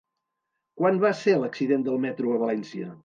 [0.79, 2.91] Quan va ser l'accident del metro a València?